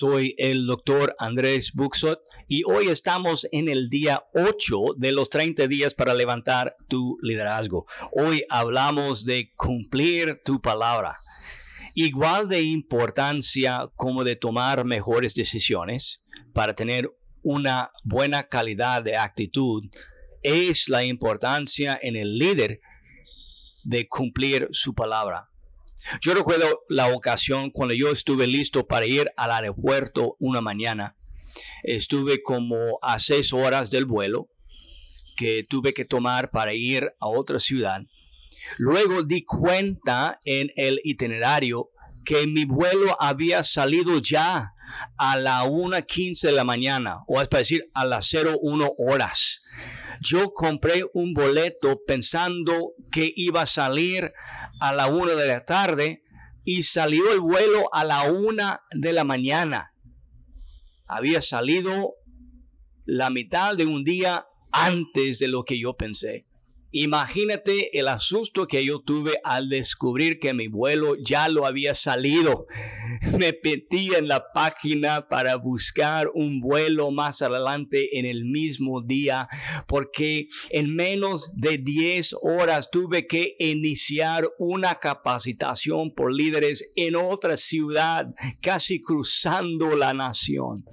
[0.00, 5.66] Soy el doctor Andrés Buxot y hoy estamos en el día 8 de los 30
[5.66, 7.84] días para levantar tu liderazgo.
[8.10, 11.18] Hoy hablamos de cumplir tu palabra.
[11.94, 17.10] Igual de importancia como de tomar mejores decisiones para tener
[17.42, 19.82] una buena calidad de actitud
[20.42, 22.80] es la importancia en el líder
[23.84, 25.49] de cumplir su palabra.
[26.20, 31.16] Yo recuerdo la ocasión cuando yo estuve listo para ir al aeropuerto una mañana.
[31.82, 34.48] Estuve como a seis horas del vuelo
[35.36, 38.02] que tuve que tomar para ir a otra ciudad.
[38.78, 41.90] Luego di cuenta en el itinerario
[42.24, 44.74] que mi vuelo había salido ya
[45.16, 49.62] a la 1.15 de la mañana, o es para decir a las 01 horas.
[50.20, 54.32] Yo compré un boleto pensando que iba a salir
[54.78, 56.22] a la una de la tarde
[56.64, 59.94] y salió el vuelo a la una de la mañana.
[61.06, 62.10] Había salido
[63.06, 66.46] la mitad de un día antes de lo que yo pensé.
[66.92, 72.66] Imagínate el asusto que yo tuve al descubrir que mi vuelo ya lo había salido.
[73.38, 79.48] Me metí en la página para buscar un vuelo más adelante en el mismo día
[79.86, 87.56] porque en menos de 10 horas tuve que iniciar una capacitación por líderes en otra
[87.56, 90.84] ciudad, casi cruzando la nación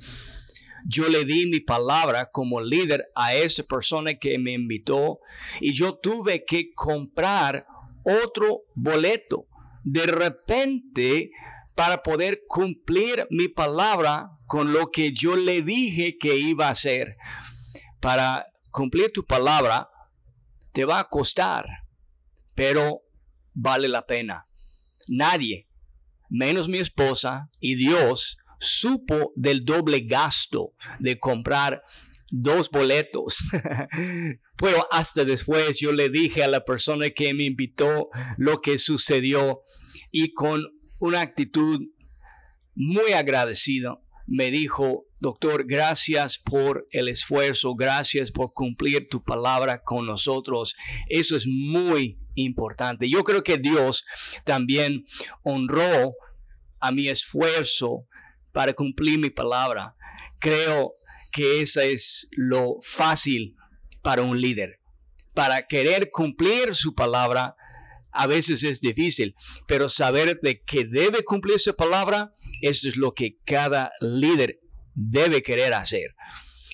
[0.88, 5.20] yo le di mi palabra como líder a esa persona que me invitó
[5.60, 7.66] y yo tuve que comprar
[8.04, 9.48] otro boleto.
[9.84, 11.32] De repente,
[11.76, 17.18] para poder cumplir mi palabra con lo que yo le dije que iba a hacer.
[18.00, 19.90] Para cumplir tu palabra,
[20.72, 21.66] te va a costar,
[22.56, 23.02] pero
[23.54, 24.48] vale la pena.
[25.10, 25.68] Nadie,
[26.30, 31.84] menos mi esposa y Dios, supo del doble gasto de comprar
[32.30, 33.38] dos boletos.
[34.58, 39.62] Pero hasta después yo le dije a la persona que me invitó lo que sucedió
[40.12, 40.64] y con
[41.00, 41.82] una actitud
[42.76, 50.06] muy agradecido me dijo, doctor, gracias por el esfuerzo, gracias por cumplir tu palabra con
[50.06, 50.76] nosotros.
[51.08, 53.10] Eso es muy importante.
[53.10, 54.06] Yo creo que Dios
[54.44, 55.06] también
[55.44, 56.14] honró
[56.80, 58.06] a mi esfuerzo
[58.58, 59.96] para cumplir mi palabra.
[60.40, 60.96] Creo
[61.32, 63.56] que eso es lo fácil
[64.02, 64.80] para un líder.
[65.36, 67.56] Para querer cumplir su palabra,
[68.10, 69.36] a veces es difícil,
[69.68, 74.60] pero saber de que debe cumplir su palabra, eso es lo que cada líder
[74.96, 76.16] debe querer hacer.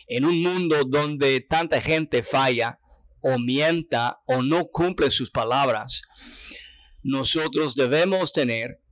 [0.07, 2.79] En un mundo donde tanta gente falla
[3.19, 6.01] o mienta o no cumple sus palabras,
[7.01, 8.82] nosotros debemos tener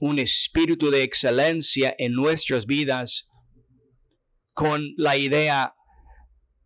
[0.00, 3.28] un espíritu de excelencia en nuestras vidas
[4.52, 5.74] con la idea,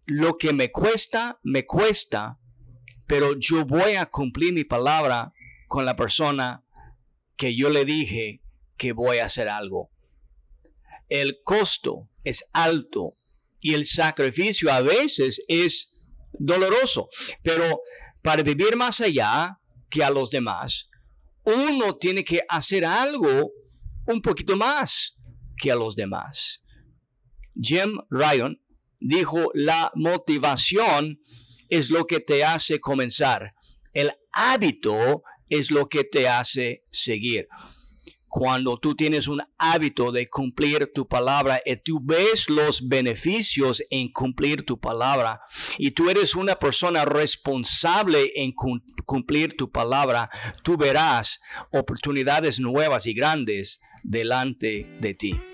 [0.06, 2.38] lo que me cuesta, me cuesta,
[3.06, 5.32] pero yo voy a cumplir mi palabra
[5.68, 6.64] con la persona
[7.36, 8.42] que yo le dije
[8.76, 9.90] que voy a hacer algo.
[11.08, 13.14] El costo es alto
[13.60, 16.00] y el sacrificio a veces es
[16.32, 17.08] doloroso,
[17.42, 17.80] pero
[18.22, 19.58] para vivir más allá
[19.88, 20.89] que a los demás,
[21.44, 23.52] uno tiene que hacer algo
[24.06, 25.16] un poquito más
[25.56, 26.62] que a los demás.
[27.60, 28.60] Jim Ryan
[29.00, 31.20] dijo, la motivación
[31.68, 33.54] es lo que te hace comenzar.
[33.92, 37.48] El hábito es lo que te hace seguir
[38.30, 44.12] cuando tú tienes un hábito de cumplir tu palabra y tú ves los beneficios en
[44.12, 45.40] cumplir tu palabra
[45.78, 48.52] y tú eres una persona responsable en
[49.04, 50.30] cumplir tu palabra,
[50.62, 51.40] tú verás
[51.72, 55.49] oportunidades nuevas y grandes delante de ti.